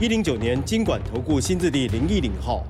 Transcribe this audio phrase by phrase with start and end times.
[0.00, 2.64] 一零九年经管投顾新字第零一零号。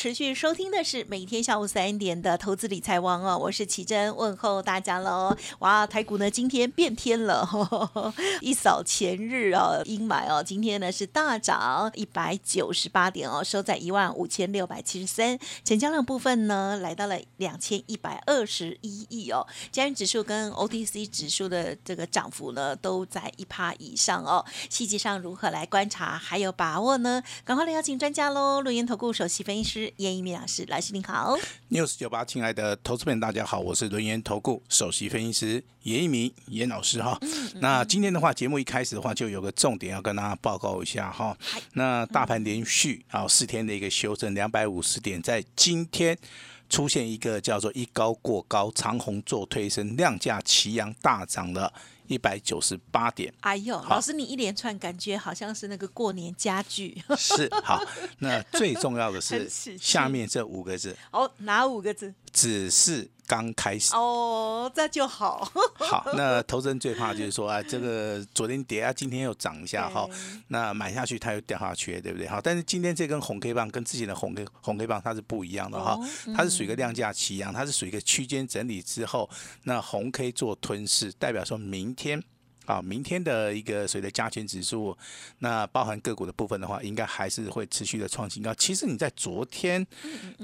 [0.00, 5.36] 持续收听的是每天下午三点的投资理财王哦，我是奇珍，问候大家喽。
[5.58, 7.46] 哇，台股呢今天变天了，
[8.40, 19.46] 一扫前日哦阴霾哦，今天呢是大涨一百九十八点哦，收在一万五千六百七十三，成交量部分呢来到了两千一百二十一亿哦。
[19.70, 24.42] 加元指数跟 OTC 指数的这个涨幅呢都在一趴以上哦。
[24.70, 27.22] 细节上如何来观察还有把握呢？
[27.44, 29.89] 赶快来邀请专家喽，录音投顾首席分析师。
[29.96, 31.36] 严一鸣老师，老师您好
[31.70, 37.18] ，news 九八，亲爱的投资朋友大家好，我是轮研投顾首席分析师严一鸣严老师哈。
[37.60, 41.36] 那今天的话，节目一开始的话，就有个重点要跟大家报告一下哈。
[41.74, 46.16] 那大盘连续啊四天的一个修正，两百五十点，在今天
[46.68, 51.72] 出现一个叫做一高过高，长虹做推升，量价齐扬大涨了。
[52.10, 57.80] 一百九十八点，哎呦，老师你一连串感觉好像是那个过年家具，是 好。
[58.18, 62.12] 那最重要的是下面这五个字，哦，哪五个字？
[62.32, 63.08] 只是。
[63.30, 65.48] 刚开始哦，这就好。
[65.78, 70.04] 好，那 投资人最怕就是说啊，这个昨天跌啊，今天又涨一下哈，
[70.48, 72.26] 那买下去它又掉下去，对不对？
[72.26, 75.96] 好，但是今天这根红 K 棒跟之前的红 K 红 K 棒它是不一样的哈，
[76.34, 79.30] 它是属于一个量价齐扬，它是属于一个区间整理之后，
[79.62, 82.22] 那红 K 做吞噬，代表说明天。
[82.66, 84.96] 啊，明天的一个随着加权指数，
[85.40, 88.54] 那包含个股的部分的话，应该还是会持续的创新高。
[88.54, 89.84] 其实你在昨天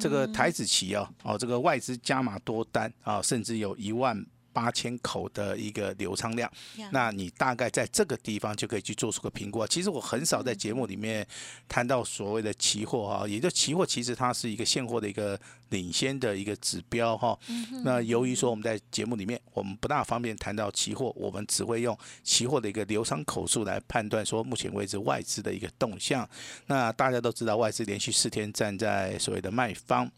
[0.00, 4.26] 这个台子期哦，哦，这个外资加码多单啊，甚至有一万。
[4.56, 6.50] 八千口的一个流仓量，
[6.90, 9.66] 那你大概在这个地方就可以去做出个评估。
[9.66, 11.26] 其实我很少在节目里面
[11.68, 17.38] 谈到所谓的期货哈，也就期货其实它是一个现货的一个领先的一个指标哈。
[17.84, 21.94] 那由于说我们在节目里面我们不大方便谈到期货，我们只会用
[22.24, 26.26] 期货的一个流仓口数来判断说目前为止外资的一个动向。
[26.64, 30.10] 那大家都知道外资连续四天站在所谓的卖方。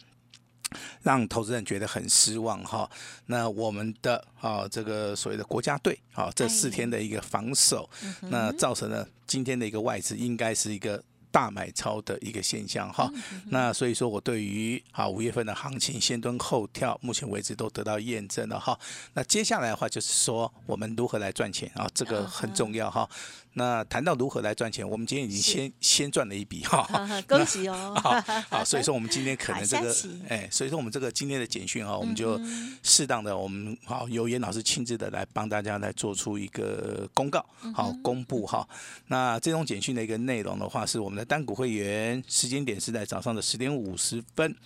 [1.03, 2.89] 让投资人觉得很失望哈，
[3.27, 7.89] 那我们的啊这个所谓的国家队啊这四天的一个防守，
[8.23, 11.03] 那造成了今天的一个外资应该是一个
[11.39, 13.09] 大买超的一个现象哈，
[13.51, 18.77] 那所以说我对于啊五月份的行情先蹲后跳，目前为止都得到验证了哈，
[19.15, 23.09] 那接下来的话就是说我们如何来赚钱啊，这个很重要哈。
[23.55, 26.87] 那谈到如何来赚钱，我们今天已经先先赚了一笔哈，
[27.27, 27.95] 恭喜哦！
[28.51, 29.97] 好，所以说我们今天可能这个，
[30.29, 32.41] 哎，所以说我们这个今天的简讯哈，我们就
[32.85, 37.45] 适当的我们好由严老师亲自的来帮大家来做出一个公告，
[37.75, 38.69] 好公布哈。
[39.09, 44.57] 那这种简讯的一个内容的话，是我们的单股会员，时间点是在早上的十点五十分。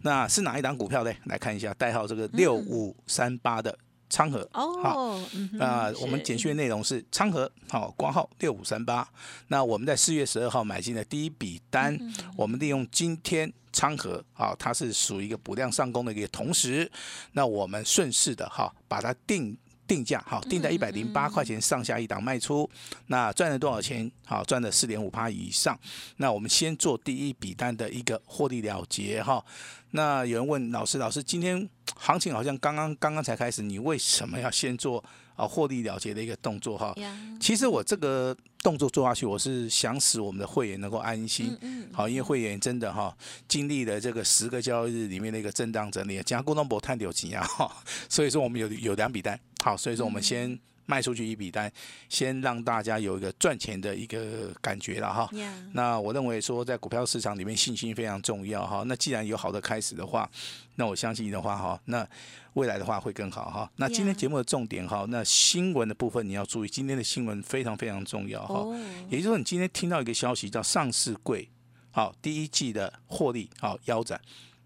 [0.00, 1.12] 那是哪一档股票呢？
[1.26, 3.78] 来看一下，代号这个六五三八的。
[4.08, 5.20] 昌河哦，好
[5.54, 9.06] 那我们简讯的内容是昌河好挂号六五三八。
[9.48, 11.98] 那我们在四月十二号买进的第一笔单，
[12.36, 16.88] 我们利用今天昌河啊，它是属于一个补量上攻的一个同时，
[17.32, 22.68] 那我们顺势的哈把它定定价好定在一百零八块钱上下一档卖出，
[23.06, 24.10] 那赚了多少钱？
[24.24, 25.78] 好赚了四点五趴以上。
[26.16, 29.44] 那我们先做第一笔单的一个获利了结哈。
[29.92, 35.02] 那有人问老师，老师今天行情好像刚刚刚刚才开始，你为什么要先做
[35.36, 36.94] 啊获利了结的一个动作哈？
[37.38, 41.56] 其实我这个动作做下去，我是想使我们的会员能够安心。
[41.92, 43.16] 好，因为会员真的哈
[43.46, 47.70] 经历了这个十个交易日里面的一个震荡整理，加股东博探有几样哈，
[48.08, 49.38] 所以说我们有有两笔单。
[49.62, 50.58] 好，所以说我们先。
[50.86, 51.70] 卖出去一笔单，
[52.08, 55.28] 先让大家有一个赚钱的一个感觉了哈。
[55.72, 58.82] 那我认为说，在股票市场里面，信心非常重要哈。
[58.86, 60.30] 那既然有好的开始的话，
[60.76, 62.06] 那我相信的话哈，那
[62.54, 63.70] 未来的话会更好哈。
[63.76, 68.64] 那今天节目的重点哈，那新闻的部分你要注意，今天的新闻非常非常重要哈。
[69.10, 71.48] 也就是说，你今天听到一个消息叫上市柜
[71.90, 74.20] 好第一季的获利好腰斩，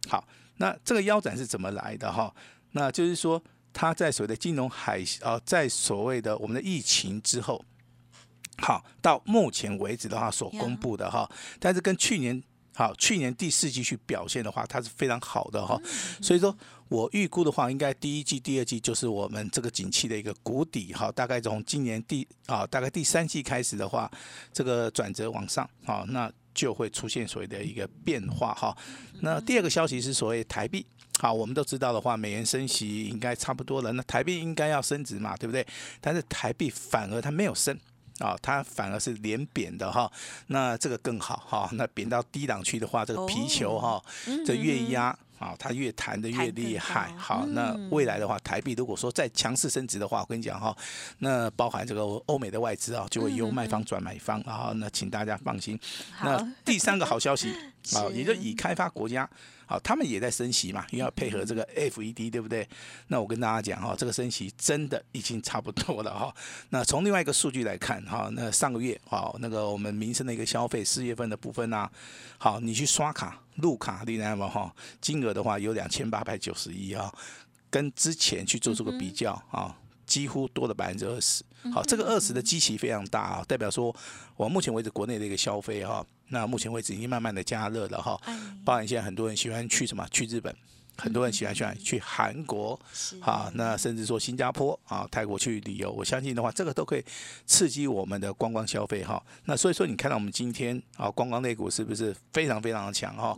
[0.08, 0.28] 好，
[0.58, 2.34] 那这个腰斩是怎么来的哈？
[2.72, 3.42] 那就是说。
[3.72, 7.64] 它在所谓的金融海啊，在所谓的我们的疫情之后，
[8.58, 12.42] 好到目前为止的话所公布的哈，但是跟去年
[12.74, 15.80] 好，去年第四季去表现的话，它是非常好的哈。
[16.22, 16.56] 所以说
[16.88, 21.10] 我预估的话，应该第一季、第二季就是我们这个景气的一个谷底哈。
[21.12, 24.10] 大概从今年第啊，大概第三季开始的话，
[24.52, 28.76] 这个转折往上好，那就会出现所谓的一个变化哈。
[29.20, 30.84] 那第二个消息是所谓台币，
[31.18, 35.66] 好，我们都知道的话，美元升息应该差不多了，那台币应该要升值嘛，对不对？
[36.00, 37.78] 但是台币反而它没有升。
[38.18, 40.12] 啊，它反而是连贬的哈，
[40.48, 43.98] 那这个更好哈，那贬到低档区的话，这个皮球哈，
[44.44, 47.10] 这越压啊，它越弹的越厉害。
[47.16, 50.76] 好，那未来的话，台币如果说再强势升值的话，我跟你讲哈，
[51.18, 55.80] 那包含这个欧美的外资啊，就会由卖方转买方啊，那请大家放心。
[56.22, 57.52] 那第三个好消息
[57.96, 59.28] 啊，也就已开发国家。
[59.70, 62.68] 好，他们也在升息嘛，因为要配合这个 FED，对不对？
[63.06, 66.34] 那我跟大家讲哈，这个升息真的已经差不多了哈。
[66.70, 71.88] 那从另外一个数据来看哈，那上个月好，那个我们民生的一个消费四月份的部分啊，
[72.36, 74.74] 好，你去刷卡、入卡，你知道哈？
[75.00, 77.14] 金额的话有两千八百九十一啊，
[77.70, 79.72] 跟之前去做这个比较啊，
[80.04, 81.44] 几乎多了百分之二十。
[81.72, 83.94] 好，这个二十的基期非常大啊，代表说
[84.34, 86.04] 我目前为止国内的一个消费哈。
[86.30, 88.18] 那目前为止已经慢慢的加热了哈，
[88.64, 90.06] 包含现在很多人喜欢去什么？
[90.10, 90.54] 去日本，
[90.96, 92.78] 很多人喜欢去去韩国，
[93.20, 97.04] 啊，那甚至说新加坡啊、泰国去旅游，我相信的话，这个都可以
[97.46, 99.22] 刺激我们的观光消费哈。
[99.44, 103.36] 那所以说，你看到我们今天啊，观光类股是不是非常非常的强哈？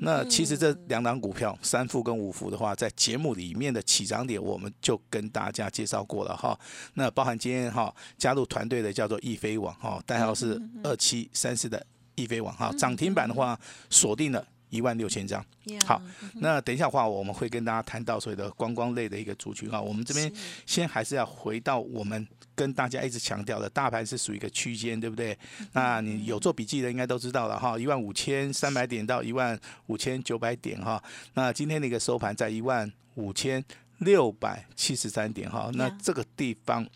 [0.00, 6.58] 那其实这两档股票三富跟五福的话，在节目里面的起涨点，我们就跟大家介绍过了哈。
[6.94, 11.84] 那包含今天哈加入团队的叫做易飞网哈，代号是二七三四的。
[12.14, 13.58] 易飞网哈涨停板的话
[13.90, 15.44] 锁定了一万六千张。
[15.86, 16.02] 好，
[16.34, 19.80] 那等一下的话我们会跟大家谈到所谓的观光类的一个族群哈。
[19.80, 20.30] 我们这边
[20.66, 25.36] 先还是要回到我们跟大家一直强调的大盘是属于一个区间，对不对？
[25.72, 31.02] 那你有做笔记的应该都知道了哈，一万五千三百点到一万五千九百点哈。
[31.34, 33.64] 那今天的一个收盘在一万五千
[33.98, 35.70] 六百七十三点哈。
[35.74, 36.86] 那这个地方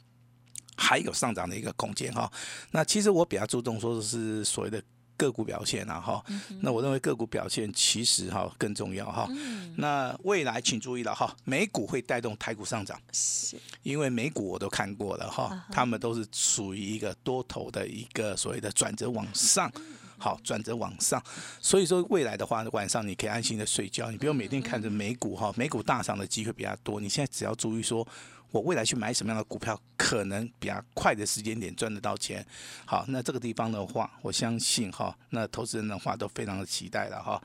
[0.77, 2.31] 还有上涨的一个空间哈。
[2.73, 4.83] 那其实我比较注重说的是所谓的。
[5.19, 6.25] 个股表现啊，哈，
[6.61, 9.29] 那我认为个股表现其实哈更重要哈。
[9.77, 19.71] 那未来请注意了哈，美股会带动台股上涨，是，因为美股我都看过了哈，他们都是属于一个多头的一个所谓的转折往上，
[20.17, 21.23] 好，转折往上，
[21.61, 28.07] 所以说未来的话，晚上你可以安心的睡觉，你不用每天看着美股哈，美股大涨的机会比较多，你现在只要注意说。
[28.51, 32.45] 我未来去买什么样的股票，可能比较快的时间点赚得到钱。
[32.87, 37.43] 好，那这个地方的话，我相信哈，那投资人的话都非常的期待了哈。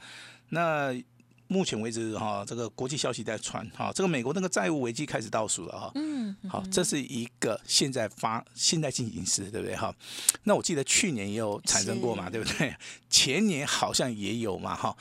[0.49, 0.93] 那
[1.47, 5.91] 目前为止哈，这个国际消息在传哈，这个美国那个债务危机开始倒数了哈。
[5.95, 6.35] 嗯。
[6.47, 9.93] 好，这是一个现在发现在进行时，对不对哈？
[10.43, 12.73] 那我记得去年也有产生过嘛，对不对？
[13.09, 14.95] 前年好像也有嘛哈。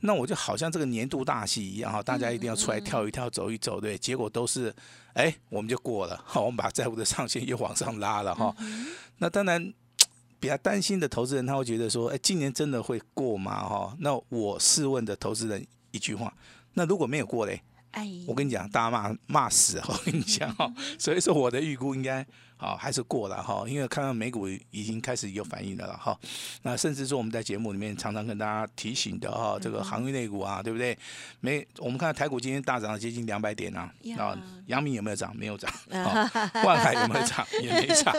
[0.00, 4.74] 那我就好像这个年度大戏一样哈，大家一定要出来跳一跳、走一走，对，结果都是，
[5.12, 8.54] 哎，我们就过了，好，我们把债务的上限又往上拉了哈。
[9.18, 9.72] 那当然
[10.38, 13.68] 比较担心的投资人，他会觉得说，哎，今年真的会过吗？
[13.68, 16.32] 哈，那我试问的投资人一句话，
[16.74, 17.62] 那如果没有过嘞？
[17.90, 22.26] 哎，我跟你讲，大家骂骂死，我跟你讲哈， 所以说我的预估应该。
[22.60, 26.14] 好，还是过了哈，因为看到美股已经开始有反应了哈。
[26.60, 30.96] 那甚至说我们在节目里面常常跟大家提醒的哈，这个航运类股啊，对不对？
[31.40, 33.90] 没，我们看到台股今天大涨了接近两百点啊。
[34.18, 34.36] 啊，
[34.66, 35.34] 阳明有没有涨？
[35.34, 35.72] 没有涨。
[36.62, 37.46] 万海有没有涨？
[37.62, 38.14] 也没涨。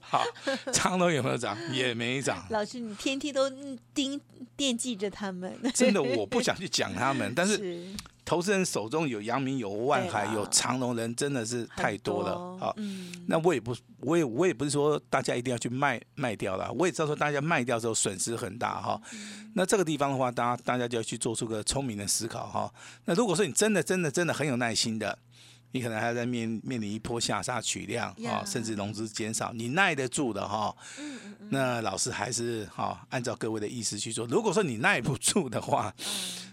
[0.00, 0.24] 好，
[0.72, 1.58] 长隆有没有涨？
[1.72, 2.46] 也没涨。
[2.50, 3.50] 老师，你天天都
[3.92, 4.20] 盯
[4.56, 5.52] 惦记着他们。
[5.74, 7.88] 真的，我不想去讲他们，但是。
[8.30, 12.56] 投资人手中有阳明、有万海、有长隆，人真的是太多了。
[12.60, 12.72] 好，
[13.26, 16.70] 那我也不，我也我也不是说大家一定要去卖卖掉了。
[16.74, 19.02] 我也知道说大家卖掉之后损失很大哈。
[19.54, 22.72] 那这个地方的话，大家大家就要去做出个聪明的思考哈。
[23.04, 25.18] 那如果说你真的真的真的很有耐心的，
[25.72, 30.72] 你可能还在面面临一波下杀取量啊，甚至融资减少，你耐得住的哈。
[31.48, 34.24] 那老师还是哈按照各位的意思去做。
[34.28, 35.92] 如果说你耐不住的话，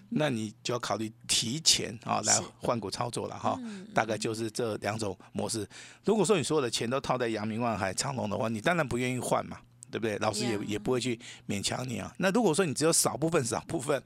[0.10, 3.60] 那你就要考虑提前啊来换股操作了哈，
[3.94, 5.68] 大概就是这两种模式。
[6.06, 9.58] 如果说你所有的钱都套在阳明、万海、长隆的话，你当然不愿意换嘛，
[9.92, 10.18] 对不对？
[10.20, 12.14] 老师也也不会去勉强你啊。
[12.18, 14.02] 那如果说你只有少部分、少部分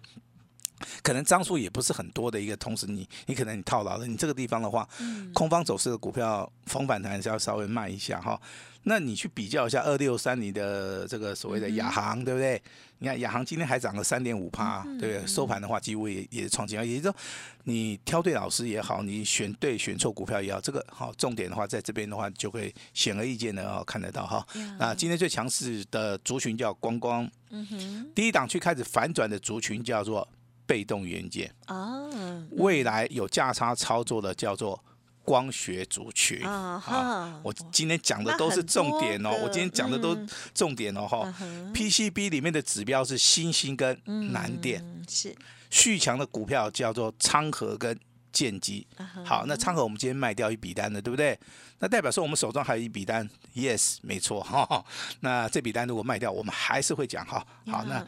[1.03, 4.87] 可能张数也不是很多的一个，同时你你可能你套牢了，你这个地方的话，
[5.33, 8.39] 空方走势的股票逢反弹是要稍微慢一下哈。
[8.83, 12.59] 那你去比较一下二六三零的这个所谓的亚航，对不对？
[12.97, 15.27] 你看亚航今天还涨了三点五趴，对不对？
[15.27, 17.15] 收盘的话几乎也也是创新高，也就是说
[17.65, 24.43] 你挑对老师也好，你选对选错股票也好，这个好重点的话，在这边的话就会显而易见的哦看得到哈。
[24.79, 30.27] 那今天最强势的族群叫光光，嗯哼，第一档去开始反转的族群叫做。
[30.71, 31.53] 被动元件。
[31.65, 32.07] 啊，
[32.51, 34.81] 未来有价差操作的叫做
[35.25, 36.41] 光学族群。
[36.47, 37.41] 啊。
[37.43, 40.17] 我今天讲的都是重点哦，我今天讲的都
[40.53, 41.35] 重点哦哈。
[41.73, 44.01] PCB 里面的指标是新兴跟
[44.31, 45.35] 南电，是。
[45.69, 47.99] 续强的股票叫做昌河跟。
[48.31, 48.85] 建机
[49.25, 51.37] 好，那昌河我们今天卖掉一笔单的，对不对？
[51.79, 54.85] 那代表说我们手中还有一笔单，yes，没错哈。
[55.21, 57.45] 那这笔单如果卖掉，我们还是会讲哈。
[57.67, 58.05] 好，那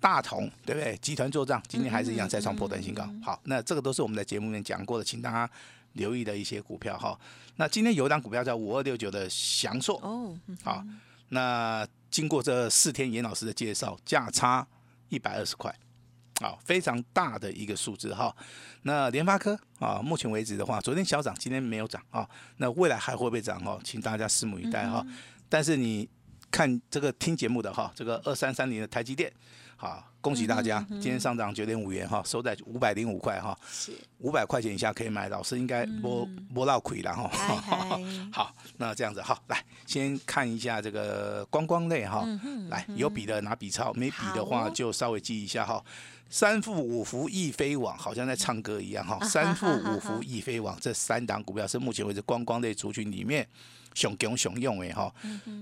[0.00, 0.96] 大同对不对？
[0.98, 3.08] 集团做账，今天还是一样再创破断新高。
[3.22, 5.50] 好，那这个都是我们在节目里面讲过的，请大家
[5.94, 7.18] 留意的一些股票哈。
[7.56, 10.84] 那今天有一档股票叫五二六九的祥硕哦，好，
[11.30, 14.66] 那经过这四天严老师的介绍，价差
[15.08, 15.74] 一百二十块。
[16.40, 18.34] 好，非常大的一个数字哈。
[18.82, 22.28] 那联发科啊，目前为止的话，昨天小涨，今天没有涨啊。
[22.58, 23.80] 那未来还会不会涨哦？
[23.82, 25.04] 请大家拭目以待哈。
[25.48, 26.08] 但是你
[26.50, 29.32] 看这个听节目的哈，这个二三三零的台积电，
[29.80, 33.56] 好，恭喜大家，今天上涨九点五元哈，收在五百零五块哈。
[33.70, 37.30] 是五百块钱以下可以买，老师应该摸摸到亏了哈。
[38.32, 42.26] 好，那这样子好，来先看一下这个观光类哈。
[42.70, 45.80] 来有笔的拿笔抄，没笔的话就稍微记一下哈。
[46.28, 53.46] 三富五福易飞网好像在唱歌一样哈，三富五福易飞网这三档股票是目前为止观光类族群里面
[53.94, 55.14] 熊熊熊用哎哈。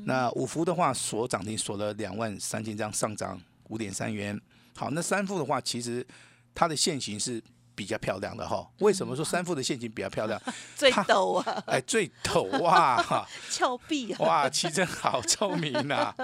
[0.06, 4.40] 那五福的话锁涨停锁了两万三千张，上涨五点三元。
[4.74, 6.06] 好，那三副的话其实
[6.54, 7.42] 它的线型是。
[7.76, 10.40] 比较漂亮的哈，为什么说三副的线型比较漂亮？
[10.74, 11.62] 最陡啊！
[11.68, 13.28] 哎，最陡 哇！
[13.50, 14.18] 峭壁啊！
[14.20, 16.16] 哇，奇珍好聪明啊！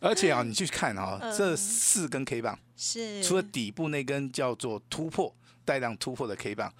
[0.00, 6.70] 而且啊，你去看啊，这四根 K 棒是除了底部那根叫做突破带量突破的 K 棒，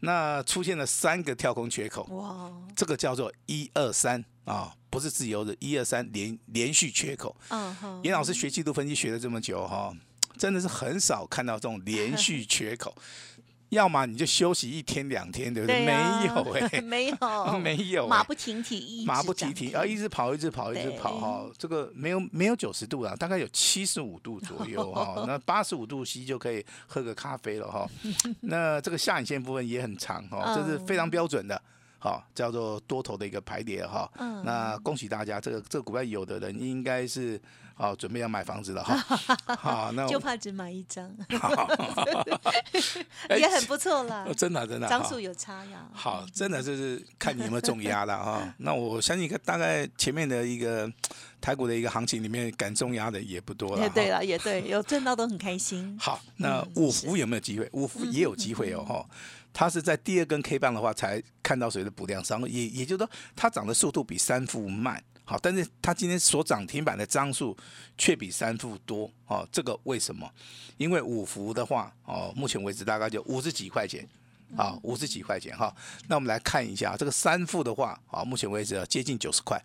[0.00, 2.50] 那出现了三个跳空缺口哇！
[2.74, 7.36] 这个叫做一二三啊，不是自由的，一二三连连续缺口。
[7.48, 9.92] 嗯哼，严老师学季度分析学了这么久哈，
[10.38, 12.94] 真的是很少看到这种连续缺口。
[13.70, 15.84] 要么你就休息一天两天，对不对？
[15.84, 21.44] 没有哎，没有， 没有， 马不停蹄，马不停蹄，啊，一直跑，一直跑，一直跑哈。
[21.58, 25.24] 这个没有没有九十度了，大概有七十五度左右哈。
[25.26, 27.84] 那八十五度 C 就可以喝个咖啡了哈。
[28.42, 31.60] 那这个下影线部分也很长哈，这是非常标准的。
[32.06, 34.08] 好，叫做多头的一个排列哈。
[34.18, 34.44] 嗯。
[34.44, 37.40] 那恭喜大家，这个这个股票有的人应该是
[37.74, 38.96] 好准备要买房子了哈。
[39.58, 41.12] 好，那就怕只买一张。
[43.36, 44.24] 也很不错啦。
[44.36, 44.86] 真的真的。
[44.88, 45.84] 张数有差呀。
[45.92, 48.54] 好，真的就是看你有没有重压了哈。
[48.58, 50.88] 那我相信大概前面的一个
[51.40, 53.82] 台股的一个行情里面，敢重压的也不多了。
[53.82, 55.98] 也对了，也对，有挣到都很开心。
[56.00, 57.68] 好，那五福有没有机会？
[57.72, 59.04] 五福也有机会哦哈。
[59.58, 67.56] 它是在第二根 K 棒的话才看到谁的补量商，也也就是说它涨的速度比三副慢，好，但是它今天所涨停板的张数
[67.96, 70.30] 却比三副多，哦，这个为什么？
[70.76, 74.06] 因为五福的话，哦，目前为止大概就五十几块钱，
[74.54, 75.56] 啊，五十几块钱。
[75.56, 75.74] 哈。
[76.06, 79.58] 那我们来看一下这个三副的话，啊，目前为止接近九十块，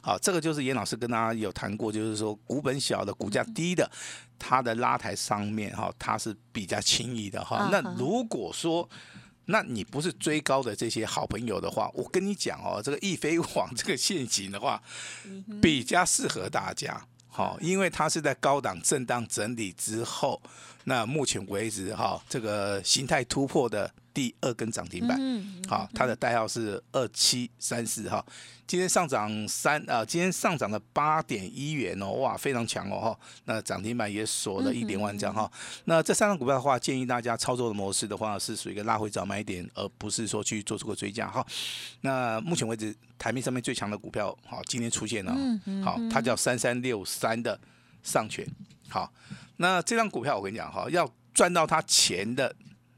[0.00, 3.86] 好，这个就是严老师跟大家有谈过，就是说股本小的、股价低的，
[4.38, 7.68] 它的拉抬上面哈，它是比较轻易的哈。
[7.70, 8.88] 那如果说
[9.46, 14.82] 那你不是追高的这些好朋友的话，我跟你讲哦，这个易飞网这个陷阱的话，
[15.60, 20.40] 比较适合大家，好，因为它是在高档震荡整理之后，
[20.84, 23.92] 那目前为止哈，这个形态突破的。
[24.14, 25.18] 第二根涨停板，
[25.68, 28.24] 好，它的代号是二七三四哈，
[28.64, 35.50] 今天上涨三啊，今天上涨了八点一元哦，哇，非常强哦哈，那涨停板也锁了一点万张哈，
[35.86, 41.44] 那这三张股票的话，建议大家操作的模式的话，是属于一个拉回早买点，而不是说去做出个追加哈。
[42.02, 45.36] 那目前为止台面上面最强的股票，好，今天出现了，
[45.84, 47.58] 好，它叫三三六三的
[48.04, 48.46] 上权，
[48.88, 49.12] 好，
[49.56, 52.54] 那这张股票我跟你讲哈，要赚到它钱的。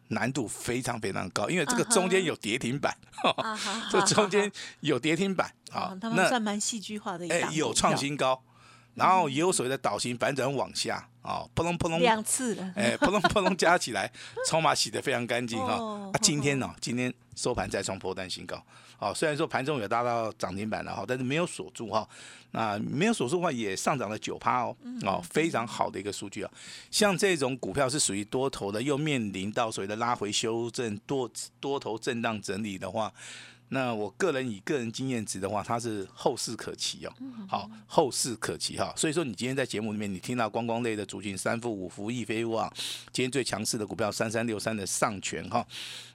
[0.08, 2.96] 难度非常非常高，因为这个中间有跌停板，
[3.90, 8.42] 这中间有跌停板啊，那算蛮戏剧化的有创新高，
[8.96, 14.10] 然后也有所谓的倒型反转往下，啊，扑隆扑隆，两次了，哎，扑隆扑隆加起来，
[14.48, 15.74] 筹码洗得非常干净哈。
[15.74, 18.60] 哦啊，今天呢，今天收盘再创破单新高，
[18.98, 22.08] 哦，虽然说盘中有达到涨停板了哈，但是没有锁住哈。
[22.52, 26.50] 那没有锁住的话，也上涨了九趴哦，哦，非常好的一个数据啊。
[26.90, 33.12] 像这种股票是属于多头的，又面临到所谓的拉回修正、多多头震荡整理的话。
[33.68, 37.12] 那我个人以个人经验值的话，它是后市可期哦，
[37.48, 38.92] 好，后市可期哈。
[38.96, 42.72] 所以说，你今天在节目里面，你听到观光类的族群三富、五福、易飞旺，
[43.12, 45.66] 今天最强势的股票三三六三的上权哈。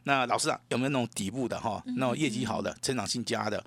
[0.03, 3.63] 那老师啊，有没有那种底部的哈，那种业绩好的、成长性佳的，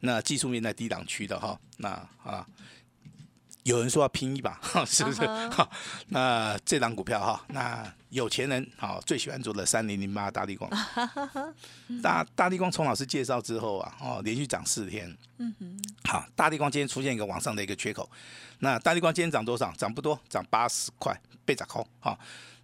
[0.00, 1.88] 那技术面在低档区的哈，那
[2.22, 2.46] 啊。
[3.64, 5.20] 有人说要拼一把，是不是？
[5.20, 5.70] 嗯哼好，
[6.06, 10.70] 那这档股票哈，那有钱人好最喜欢做的三零零八大地光，
[12.02, 18.08] 大大地光从老师介绍之后啊，哦，连续涨四天，嗯哼，好，大地光今天出现一个往上的一个缺口，
[18.60, 19.70] 那大地光今天涨多少？
[19.72, 21.86] 涨不多，涨八十块，被砸空。
[22.00, 22.18] 好，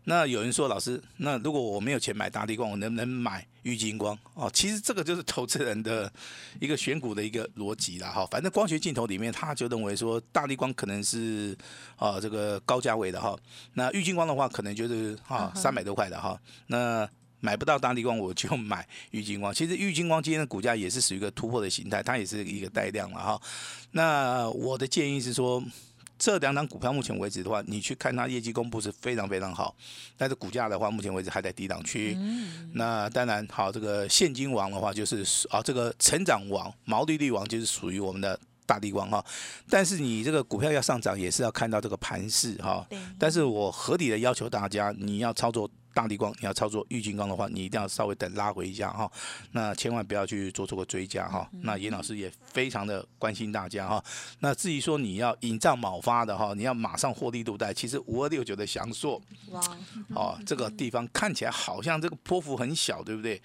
[0.04, 4.18] 那有人说老师，那如果我没有钱买大力光，我能不能买玉金光？
[4.34, 6.12] 哦，其实这个就是投资人的
[6.61, 8.11] 一个选股的一个逻辑啦。
[8.11, 11.56] 哈，反正光学镜头里面，他就认为说大力光可能是
[11.96, 13.37] 啊这个高价位的哈，
[13.73, 17.08] 那玉金光的话可能就是啊三百多块的哈，那。
[17.40, 19.52] 买不到大力光，我就买玉金光。
[19.52, 23.42] 其实玉金光今天的股价也是属于一个突破的形态，它也是一个带量了哈。
[23.90, 25.62] 那我的建议是说，
[26.18, 29.75] 这两档股票目前为止的话，你去看它业绩公布是非常非常好，
[30.16, 32.14] 但是股价的话，目前为止还在低档区。
[32.16, 39.25] 嗯那当然好，这个现金王的话就是啊，这个成长王、毛利率王就是属于我们的大地光哈。
[39.68, 42.87] 但是你这个股票要上涨，也是要看到这个盘势哈。
[42.88, 49.10] 对，但是我合理的要求大家，你要操作大力光，你要操作玉金刚的话，你一定要稍微等拉回一下哈。
[49.52, 51.48] 那千万不要去做出个追加哈。
[51.62, 54.04] 那严老师也非常的关心大家哈。
[54.40, 59.62] 那至于说你要引战卯发的哈，你要马上获利入袋，其实五二六九的翔硕哇，
[60.14, 63.40] 哦，这个地方看起来好像这个波幅很小，对不对？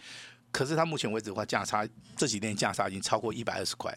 [0.51, 1.87] 可是它目前为止的话，价差
[2.17, 3.95] 这几天价差已经超过一百二十块。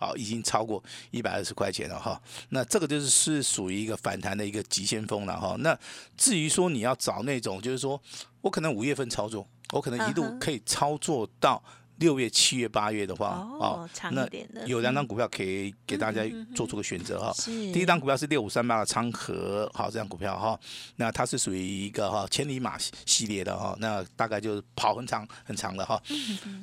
[0.00, 2.18] 好，已经超过一百二十块钱了哈。
[2.48, 5.54] 那这个就是是属于一个反弹的一个急先锋了哈。
[5.58, 5.78] 那
[6.16, 8.00] 至于说你要找那种，就是说
[8.40, 11.62] 我可能五月份操作，我可能一路嗯哼可以操作到
[12.00, 16.22] 六月、七月、八月的话，哦长一那点的有两张股票可以给大家
[16.54, 17.32] 做出个选择哈。
[17.34, 20.58] 是第一张股票是六五三八的昌河，好，这张股票哈，
[20.96, 26.02] 那它是属于一个哈千里马系系列的哈，那大概就是跑很长很长的哈。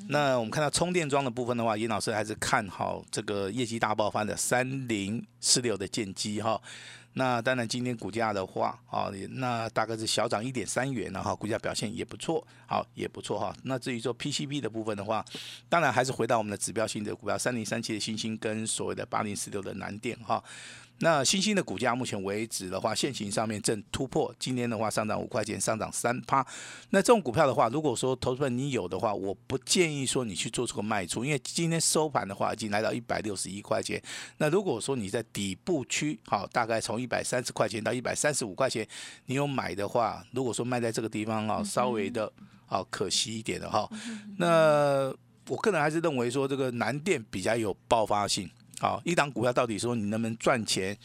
[0.09, 6.59] 那我们看到充电桩的部分的话，严老师还是看好这个业绩大爆发的三零四六的建机哈。
[7.17, 13.51] 那当然，今天股价的话，啊，那大概是小涨一点三元了哈，股价表现也不错，好也不错哈。
[13.63, 15.25] 那至于说 PCB 的部分的话，
[15.67, 20.43] 当然还是回到我们的指标性的股票，三零三七的星星跟所谓的八零四六的南电哈。
[20.99, 26.45] 那新兴的股价目前为止的话，现行上面正突破，今天的话上涨五块钱，上涨三趴。
[26.89, 34.01] 那这种股票的话，如果说投资人你有的话，我不建议说你去做出个卖出，因为今天收盘的话已经来到一百六十一块钱。
[34.37, 38.87] 那如果说你在底部区，好，大概从一百三十块钱到一百三十五块钱，
[39.27, 42.31] 你有买的话，如果说卖在这个地方啊，稍微的
[42.65, 43.87] 啊可惜一点的哈。
[44.37, 45.13] 那
[45.47, 48.49] 我个人还是认为说这个南电比较有爆发性。
[48.79, 50.95] 好，一档股票到底说你能不能赚钱，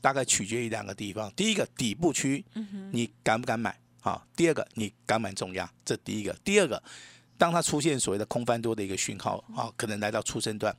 [0.00, 1.32] 大概取决于两个地方。
[1.36, 2.44] 第一个底部区，
[2.90, 3.78] 你敢不敢买？
[4.00, 6.32] 好，第二个你敢买重压，这第一个。
[6.42, 6.82] 第二个，
[7.38, 10.74] 当它出现所谓的空翻多的一个讯号，好，可能来到初升段，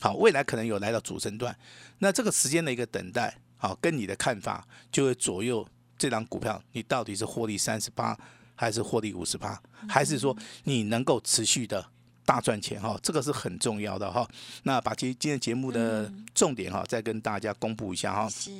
[0.00, 1.56] 好，未来可能有来到主升段，
[1.98, 8.18] 那这个时间的一个等待，好，跟你的看法就会左右这档股票你到底是获利三十八，
[8.54, 11.93] 还是获利五十八，还是说你能够持续的。
[12.24, 14.28] 大赚钱哈，这个是很重要的哈。
[14.62, 18.28] 那把今今天节目的重点哈，再跟大家公布一下哈。
[18.28, 18.50] 是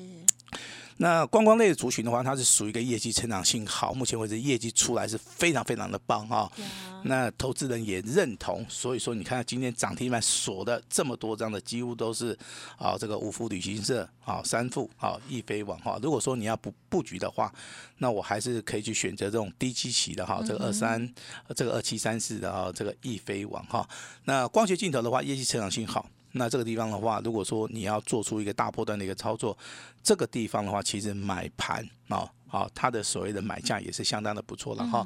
[0.99, 6.49] 那观光类的族群的话，它是属于一个业绩成长性好，目前为止业绩出来是非常非常的棒哈。
[6.57, 12.39] 呀，那投资人也认同，所以说你看今天涨停板锁的这么多张的，几乎都是
[12.77, 15.99] 啊这个五福旅行社啊三富啊易飞网哈。
[16.01, 17.53] 如果说你要布布局的话，
[17.99, 21.13] 那我还是可以去选择这种低基期的哈，这个二三
[21.57, 23.85] 这个二七三四的哈这个易飞网哈。
[24.27, 26.09] 那光学镜头的话，业绩成长性好。
[26.37, 29.57] 那这个地方的话，如果说你要做出一个大波段的一个操作，
[30.05, 35.05] 这个地方的话，其实买盘啊，好，它的所谓的买价也是相当的不错了哈。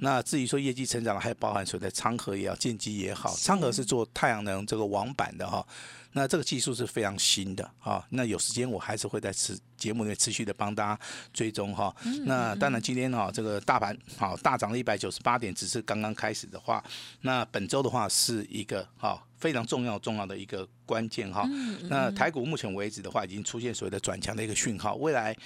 [0.00, 5.64] 那至于说业绩成长，还包含所谓的昌河也好，建机也好，昌河是做太阳能这个网板的哈。
[6.12, 8.02] 那这个技术是非常新的啊。
[8.08, 11.00] 那有时间我还是会在此节目里面持续的帮大家
[11.34, 11.94] 追踪哈。
[12.24, 16.82] 那当然今天哈这个大盘好大涨了一百九十八点，只是刚刚开始的话，
[17.20, 21.46] 那本周的话是一个好非常重要重要的一个关键哈。
[21.90, 25.36] 那台股目前为止的话，已经出现所谓的转强的一个讯号，未来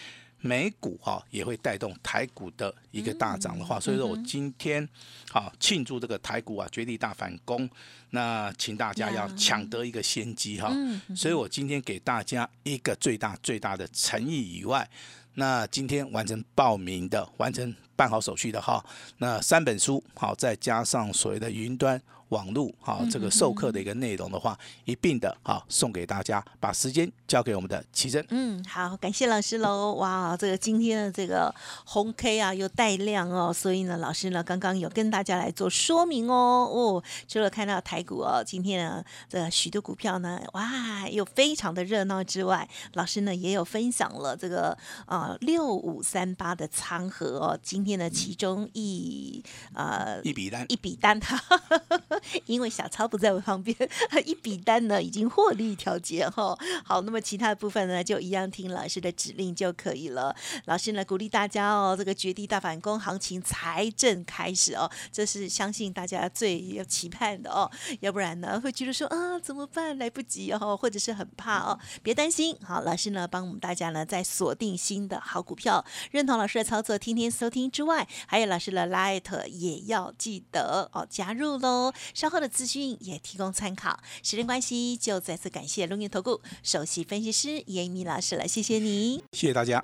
[0.45, 4.89] 美股哈也会带动台股的一个大涨的话，所以说我今天
[5.31, 7.69] 好庆祝这个台股啊绝地大反攻，
[8.11, 10.73] 那请大家要抢得一个先机哈。
[11.17, 14.89] 所以我今天给大家一个最大最大的诚意以外。
[15.35, 18.85] 那今天完成报名的，完成办好手续的哈，
[19.19, 22.01] 那三本书好，再加上所谓的云端。
[22.33, 28.25] 网络啊，这个授课的一个内容的话，一并的啊送给大家，把时间交给我们的奇珍。
[28.31, 29.93] 嗯，好，感谢老师喽。
[30.01, 36.67] 哇，这个今天的这个红 K 啊又带量哦，所以呢，老师呢刚刚有跟大家来做说明哦。
[36.73, 51.21] 哦，除了看到台股哦，今天呢这许多股票呢，哇，又非常的热闹之外，老师呢也有分享了这个啊六五三八的仓和哦，今天的其中一呃一笔单一笔单。
[52.47, 53.77] 因为小超不在我旁边，
[54.25, 56.57] 一笔单呢已经获利调节哈。
[56.85, 60.35] 好，那么其他的部分呢，就一样听老师的指令就可以了。
[60.67, 67.71] 老师呢鼓励大家哦，这个绝地大反攻行情才正开始哦，这是相信大家最有期盼的哦。
[68.01, 71.79] 要不然呢，会觉得说啊怎么办来不及哦，或者是很怕哦。
[72.03, 81.93] 别担心，好，老师呢帮我们大家呢在锁定新的好股票，认同老师的操作，天天收听之外，还有老师的 Light 也要记得哦加入喽。
[82.15, 83.99] 稍后的资讯也提供参考。
[84.23, 89.83] 时间关系，就再次感谢龙岩投顾首席分析师严明老师了，谢谢你，谢谢大家。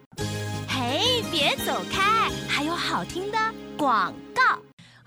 [0.68, 3.38] 嘿，别走开，还有好听的
[3.76, 4.58] 广告。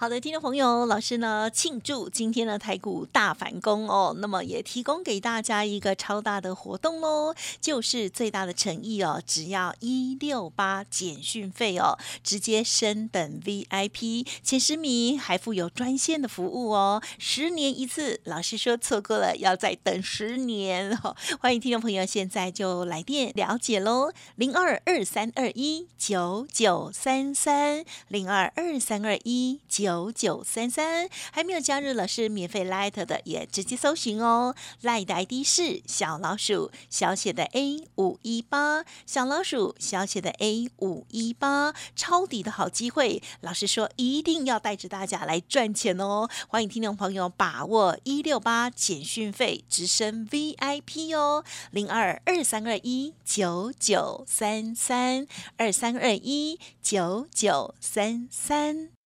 [0.02, 29.91] 好的，听众朋友，老师呢庆祝今天的台股大反攻哦，那么也提供给大家一个超大的活动喽，就是最大的诚意哦，只要一六八减讯费哦，直接升等 VIP 前十名，还附有专线的服务哦，十年一次，老师说错过了要再等十年哦，欢迎听众朋友现在就来电了解喽，零二二三二一九九三三零二二三二一九。
[29.92, 34.56] 九九三三还没有加入了是免费 Light 的，也直接搜寻哦。
[34.84, 43.22] Light 的 ID 是小老鼠小写的 A 五一八，小老鼠小写的 A 五一八，抄底的好机会。
[43.42, 46.30] 老师说一定要带着大家来赚钱哦。
[46.48, 55.28] 欢迎听众朋友把握一六八简讯费直升 VIP 哦，零二二三二一九九三三
[55.58, 59.01] 二三二一九九三三。